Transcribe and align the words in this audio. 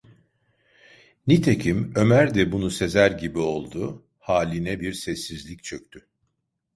Nitekim 1.27 1.93
Ömer 1.95 2.33
de 2.35 2.51
bunu 2.51 2.69
sezer 2.71 3.11
gibi 3.11 3.39
oldu, 3.39 4.03
haline 4.19 4.79
bir 4.79 4.93
sessizlik 4.93 5.63
çöktü… 5.63 6.07